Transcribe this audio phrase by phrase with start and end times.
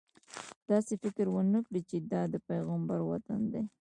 [0.71, 3.63] داسې فکر ونه کړې چې دا د پیغمبر وطن دی.